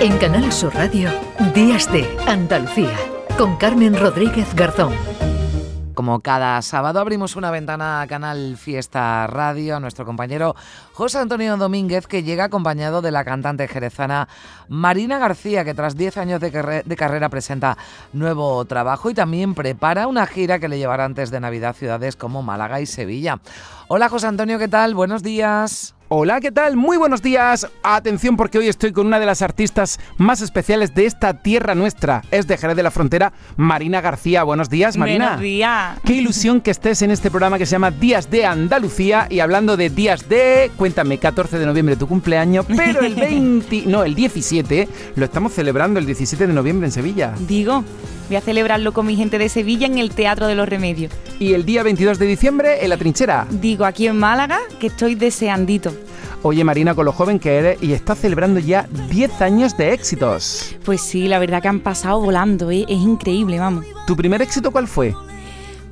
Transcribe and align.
En 0.00 0.16
Canal 0.18 0.52
Sur 0.52 0.72
Radio, 0.76 1.10
Días 1.56 1.90
de 1.90 2.06
Andalucía, 2.28 2.96
con 3.36 3.56
Carmen 3.56 3.98
Rodríguez 3.98 4.54
Garzón. 4.54 4.92
Como 5.94 6.20
cada 6.20 6.62
sábado 6.62 7.00
abrimos 7.00 7.34
una 7.34 7.50
ventana 7.50 8.00
a 8.00 8.06
Canal 8.06 8.56
Fiesta 8.56 9.26
Radio 9.26 9.74
a 9.74 9.80
nuestro 9.80 10.06
compañero 10.06 10.54
José 10.92 11.18
Antonio 11.18 11.56
Domínguez, 11.56 12.06
que 12.06 12.22
llega 12.22 12.44
acompañado 12.44 13.02
de 13.02 13.10
la 13.10 13.24
cantante 13.24 13.66
jerezana 13.66 14.28
Marina 14.68 15.18
García, 15.18 15.64
que 15.64 15.74
tras 15.74 15.96
10 15.96 16.16
años 16.18 16.40
de, 16.40 16.82
de, 16.84 16.96
carrera 16.96 17.28
presenta 17.28 17.76
nuevo 18.12 18.64
trabajo 18.66 19.10
y 19.10 19.14
también 19.14 19.54
prepara 19.54 20.06
una 20.06 20.26
gira 20.26 20.60
que 20.60 20.68
le 20.68 20.78
llevará 20.78 21.06
antes 21.06 21.32
de 21.32 21.40
Navidad 21.40 21.70
a 21.70 21.74
ciudades 21.74 22.14
como 22.14 22.44
Málaga 22.44 22.80
y 22.80 22.86
Sevilla. 22.86 23.40
Hola 23.88 24.08
José 24.08 24.28
Antonio, 24.28 24.60
¿qué 24.60 24.68
tal? 24.68 24.94
Buenos 24.94 25.24
días. 25.24 25.97
Hola, 26.10 26.40
¿qué 26.40 26.50
tal? 26.50 26.74
Muy 26.74 26.96
buenos 26.96 27.20
días. 27.20 27.66
Atención 27.82 28.38
porque 28.38 28.56
hoy 28.56 28.66
estoy 28.66 28.92
con 28.92 29.06
una 29.06 29.20
de 29.20 29.26
las 29.26 29.42
artistas 29.42 30.00
más 30.16 30.40
especiales 30.40 30.94
de 30.94 31.04
esta 31.04 31.34
tierra 31.34 31.74
nuestra. 31.74 32.22
Es 32.30 32.46
de 32.46 32.56
Jerez 32.56 32.76
de 32.76 32.82
la 32.82 32.90
Frontera, 32.90 33.34
Marina 33.58 34.00
García. 34.00 34.42
Buenos 34.42 34.70
días, 34.70 34.96
Marina. 34.96 35.26
Buenos 35.26 35.42
días. 35.42 35.98
Qué 36.06 36.14
ilusión 36.14 36.62
que 36.62 36.70
estés 36.70 37.02
en 37.02 37.10
este 37.10 37.30
programa 37.30 37.58
que 37.58 37.66
se 37.66 37.72
llama 37.72 37.90
Días 37.90 38.30
de 38.30 38.46
Andalucía. 38.46 39.26
Y 39.28 39.40
hablando 39.40 39.76
de 39.76 39.90
días 39.90 40.30
de, 40.30 40.70
cuéntame, 40.78 41.18
14 41.18 41.58
de 41.58 41.66
noviembre 41.66 41.94
tu 41.96 42.08
cumpleaños, 42.08 42.64
pero 42.74 43.00
el 43.02 43.14
20, 43.14 43.82
no, 43.84 44.02
el 44.02 44.14
17, 44.14 44.88
lo 45.14 45.26
estamos 45.26 45.52
celebrando 45.52 46.00
el 46.00 46.06
17 46.06 46.46
de 46.46 46.54
noviembre 46.54 46.86
en 46.86 46.92
Sevilla. 46.92 47.34
Digo, 47.46 47.84
voy 48.28 48.36
a 48.36 48.40
celebrarlo 48.40 48.94
con 48.94 49.04
mi 49.06 49.14
gente 49.14 49.36
de 49.36 49.50
Sevilla 49.50 49.86
en 49.86 49.98
el 49.98 50.12
Teatro 50.12 50.46
de 50.46 50.54
los 50.54 50.66
Remedios. 50.66 51.12
Y 51.38 51.52
el 51.52 51.66
día 51.66 51.82
22 51.82 52.18
de 52.18 52.24
diciembre 52.24 52.82
en 52.82 52.88
La 52.88 52.96
Trinchera. 52.96 53.46
Digo, 53.50 53.84
aquí 53.84 54.06
en 54.06 54.18
Málaga, 54.18 54.58
que 54.80 54.86
estoy 54.86 55.14
deseandito. 55.14 55.94
Oye 56.42 56.62
Marina, 56.62 56.94
con 56.94 57.04
lo 57.04 57.12
joven 57.12 57.38
que 57.38 57.56
eres 57.58 57.82
y 57.82 57.92
estás 57.92 58.18
celebrando 58.18 58.60
ya 58.60 58.88
10 59.10 59.42
años 59.42 59.76
de 59.76 59.92
éxitos. 59.92 60.76
Pues 60.84 61.00
sí, 61.00 61.26
la 61.26 61.38
verdad 61.38 61.60
que 61.60 61.68
han 61.68 61.80
pasado 61.80 62.20
volando, 62.20 62.70
¿eh? 62.70 62.84
es 62.88 62.98
increíble, 62.98 63.58
vamos. 63.58 63.84
¿Tu 64.06 64.16
primer 64.16 64.40
éxito 64.42 64.70
cuál 64.70 64.86
fue? 64.86 65.14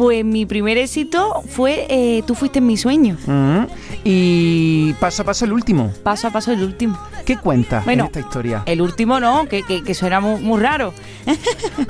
Pues 0.00 0.24
mi 0.24 0.46
primer 0.46 0.78
éxito 0.78 1.42
fue 1.50 1.84
eh, 1.90 2.22
Tú 2.26 2.34
fuiste 2.34 2.58
en 2.60 2.66
mi 2.66 2.78
sueño. 2.78 3.18
Mm, 3.26 3.64
y 4.02 4.94
paso 4.94 5.20
a 5.20 5.26
paso 5.26 5.44
el 5.44 5.52
último. 5.52 5.92
Paso 6.02 6.26
a 6.28 6.30
paso 6.30 6.52
el 6.52 6.62
último. 6.62 6.98
¿Qué 7.26 7.36
cuenta 7.36 7.82
bueno, 7.84 8.04
en 8.04 8.06
esta 8.06 8.20
historia? 8.20 8.62
El 8.64 8.80
último 8.80 9.20
no, 9.20 9.46
que, 9.46 9.62
que, 9.62 9.84
que 9.84 9.94
suena 9.94 10.20
muy, 10.20 10.40
muy 10.40 10.58
raro. 10.58 10.94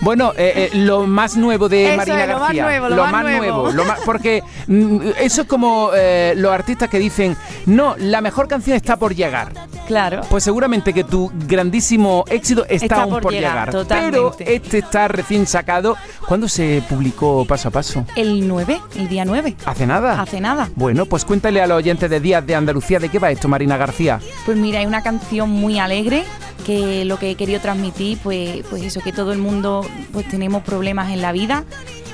Bueno, 0.03 0.33
eh, 0.37 0.71
eh, 0.73 0.77
lo 0.79 1.07
más 1.07 1.37
nuevo 1.37 1.69
de 1.69 1.89
Eso 1.89 1.97
Marina 1.99 2.23
es, 2.25 2.29
lo 2.31 2.39
más 2.41 2.53
nuevo, 2.55 2.89
lo 2.89 3.07
más 3.07 3.23
nuevo. 3.23 3.71
lo 3.71 3.85
más- 3.85 4.01
porque 4.05 4.43
mm, 4.67 4.99
eso 5.21 5.43
es 5.43 5.47
como 5.47 5.91
los 6.35 6.53
artistas 6.53 6.89
que 6.89 6.99
dicen, 6.99 7.37
no, 7.67 7.95
la 7.97 8.21
mejor 8.21 8.49
canción 8.49 8.77
está 8.77 8.97
por 8.97 9.15
llegar. 9.15 9.53
Claro. 9.91 10.21
Pues 10.31 10.45
seguramente 10.45 10.95
que 10.95 11.03
tu 11.03 11.33
grandísimo 11.49 12.25
éxito 12.29 12.65
está, 12.69 12.85
Está 12.85 13.03
aún 13.03 13.15
por 13.15 13.23
por 13.25 13.33
llegar. 13.33 13.73
Pero 13.89 14.37
este 14.39 14.79
está 14.79 15.09
recién 15.09 15.49
sacado. 15.49 15.97
¿Cuándo 16.29 16.49
se 16.49 16.81
publicó 16.89 17.45
paso 17.45 17.67
a 17.67 17.71
paso? 17.73 18.07
El 18.15 18.47
9, 18.47 18.81
el 18.95 19.09
día 19.09 19.25
9. 19.25 19.57
¿Hace 19.67 19.89
nada? 19.89 20.23
Hace 20.23 20.41
nada. 20.41 20.71
Bueno, 20.77 21.07
pues 21.07 21.25
cuéntale 21.25 21.61
a 21.61 21.67
los 21.67 21.79
oyentes 21.79 22.09
de 22.09 22.21
Días 22.21 22.47
de 22.47 22.55
Andalucía 22.55 23.01
de 23.01 23.09
qué 23.09 23.19
va 23.19 23.33
esto, 23.33 23.49
Marina 23.49 23.77
García. 23.77 24.21
Pues 24.47 24.57
mira, 24.57 24.81
es 24.81 24.87
una 24.87 25.03
canción 25.03 25.51
muy 25.51 25.81
alegre 25.81 26.23
que 26.65 27.05
lo 27.05 27.19
que 27.19 27.33
he 27.33 27.35
querido 27.35 27.59
transmitir, 27.59 28.19
pues, 28.23 28.65
pues 28.71 28.85
eso, 28.85 29.01
que 29.01 29.13
todo 29.13 29.33
el 29.33 29.39
mundo 29.39 29.85
pues 30.13 30.29
tenemos 30.29 30.63
problemas 30.63 31.11
en 31.11 31.21
la 31.21 31.33
vida, 31.33 31.65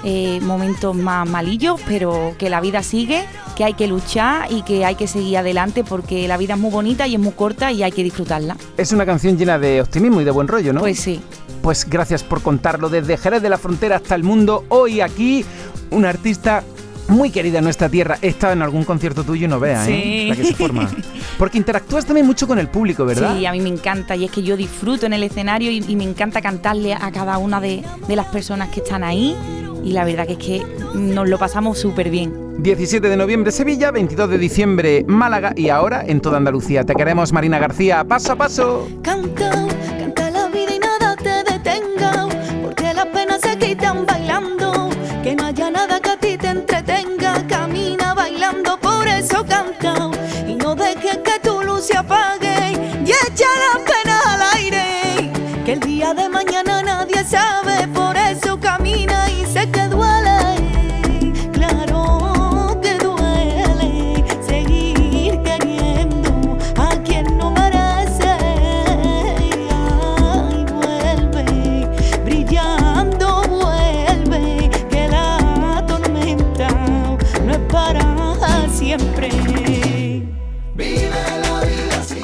eh, 0.03 0.41
momentos 0.41 0.97
más 0.97 1.29
malillos, 1.29 1.79
pero 1.87 2.35
que 2.39 2.49
la 2.49 2.63
vida 2.63 2.83
sigue, 2.83 3.27
que 3.57 3.65
hay 3.65 3.75
que 3.75 3.89
luchar 3.89 4.53
y 4.53 4.63
que 4.63 4.85
hay 4.85 4.95
que 4.95 5.09
seguir 5.09 5.39
adelante 5.39 5.83
porque 5.83 6.29
la 6.29 6.37
vida 6.37 6.55
es 6.55 6.61
muy 6.61 6.71
bonita 6.71 7.07
y 7.09 7.15
es 7.15 7.21
muy 7.21 7.33
corta 7.33 7.73
y 7.73 7.83
hay 7.83 7.91
que 7.91 8.05
disfrutarla. 8.05 8.57
Es 8.77 8.93
una 8.93 9.07
canción 9.07 9.37
llena 9.37 9.59
de 9.59 9.81
optimismo 9.81 10.21
y 10.21 10.25
de 10.25 10.31
buen 10.31 10.47
rollo, 10.47 10.73
¿no? 10.73 10.81
Pues 10.81 11.01
sí. 11.01 11.21
Pues 11.63 11.89
gracias 11.89 12.23
por 12.23 12.43
contarlo 12.43 12.91
desde 12.91 13.17
Jerez 13.17 13.43
de 13.43 13.49
la 13.49 13.59
Frontera 13.59 13.97
hasta 13.97 14.15
el 14.15 14.23
mundo. 14.23 14.65
Hoy 14.69 15.01
aquí, 15.01 15.45
una 15.91 16.11
artista 16.11 16.63
muy 17.09 17.31
querida 17.31 17.59
en 17.59 17.65
nuestra 17.65 17.89
tierra. 17.89 18.19
He 18.21 18.29
estado 18.29 18.53
en 18.53 18.63
algún 18.63 18.85
concierto 18.85 19.25
tuyo 19.25 19.47
y 19.47 19.49
no 19.49 19.59
veas, 19.59 19.89
¿eh? 19.89 20.27
La 20.29 20.37
que 20.37 20.45
se 20.45 20.55
forma. 20.55 20.91
Porque 21.39 21.57
interactúas 21.57 22.05
también 22.05 22.27
mucho 22.27 22.47
con 22.47 22.59
el 22.59 22.69
público, 22.69 23.07
¿verdad? 23.07 23.37
Sí, 23.39 23.47
a 23.47 23.53
mí 23.53 23.61
me 23.61 23.71
encanta 23.71 24.17
y 24.17 24.27
es 24.27 24.31
que 24.31 24.43
yo 24.43 24.57
disfruto 24.57 25.07
en 25.07 25.15
el 25.15 25.23
escenario 25.23 25.71
y, 25.71 25.83
y 25.89 25.97
me 25.97 26.05
encanta 26.05 26.43
cantarle 26.43 26.93
a 26.93 27.11
cada 27.11 27.39
una 27.39 27.61
de, 27.61 27.83
de 28.07 28.17
las 28.17 28.27
personas 28.27 28.69
que 28.69 28.81
están 28.81 29.03
ahí 29.03 29.35
y 29.83 29.93
la 29.93 30.05
verdad 30.05 30.27
que 30.27 30.35
es 30.35 30.39
que 30.39 30.63
nos 30.95 31.29
lo 31.29 31.39
pasamos 31.39 31.79
súper 31.79 32.11
bien. 32.11 32.46
17 32.59 33.09
de 33.09 33.17
noviembre 33.17 33.53
Sevilla, 33.53 33.91
22 33.91 34.31
de 34.31 34.39
diciembre 34.39 35.05
Málaga 35.07 35.53
y 35.57 35.69
ahora 35.69 36.05
en 36.07 36.21
toda 36.21 36.39
Andalucía. 36.39 36.85
Te 36.85 36.95
queremos, 36.95 37.33
Marina 37.33 37.59
García. 37.59 38.05
Paso 38.05 38.33
a 38.33 38.37
paso. 38.37 38.89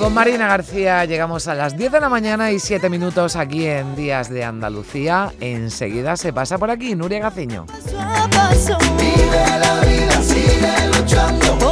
Con 0.02 0.14
Marina 0.14 0.48
García 0.48 1.04
llegamos 1.04 1.46
a 1.46 1.54
las 1.54 1.76
10 1.76 1.92
de 1.92 2.00
la 2.00 2.08
mañana 2.08 2.50
y 2.50 2.58
7 2.58 2.90
minutos 2.90 3.36
aquí 3.36 3.68
en 3.68 3.94
Días 3.94 4.28
de 4.28 4.42
Andalucía. 4.42 5.32
Enseguida 5.38 6.16
se 6.16 6.32
pasa 6.32 6.58
por 6.58 6.72
aquí 6.72 6.96
Nuria 6.96 7.20
Gaciño. 7.20 7.66
Vive 8.98 9.46
la 9.60 9.80
vida, 9.86 10.20
sigue 10.20 10.88
luchando. 10.98 11.71